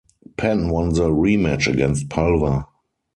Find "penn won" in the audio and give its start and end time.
0.35-0.89